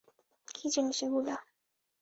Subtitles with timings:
[0.47, 1.33] কী জিনিস এগুলো?